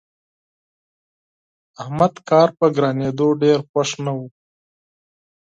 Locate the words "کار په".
2.29-2.65